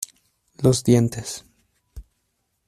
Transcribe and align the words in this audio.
los 0.57 0.83
dientes. 0.83 1.45